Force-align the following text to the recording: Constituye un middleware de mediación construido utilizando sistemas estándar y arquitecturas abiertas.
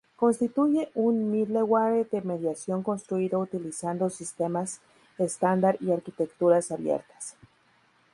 Constituye 0.15 0.89
un 0.95 1.29
middleware 1.29 2.09
de 2.09 2.21
mediación 2.23 2.81
construido 2.81 3.37
utilizando 3.37 4.09
sistemas 4.09 4.81
estándar 5.19 5.77
y 5.79 5.91
arquitecturas 5.91 6.71
abiertas. 6.71 7.35